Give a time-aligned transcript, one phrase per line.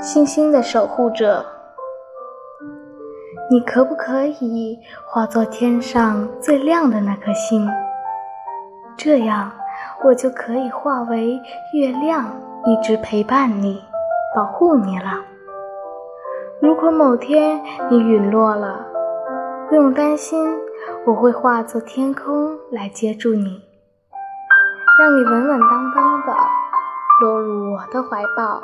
[0.00, 1.44] 星星的守护者。
[3.50, 7.68] 你可不可以化作天上最亮的那颗星？
[8.96, 9.52] 这样
[10.02, 11.38] 我就可以化为
[11.74, 12.24] 月亮
[12.64, 13.82] 一直陪伴你
[14.34, 15.20] 保护你了。
[16.62, 17.60] 如果某天
[17.90, 18.86] 你陨落了
[19.68, 20.56] 不用担心
[21.06, 23.62] 我会化作天空来接住你
[24.98, 26.34] 让你稳稳当当的
[27.20, 28.60] 落入我的怀抱。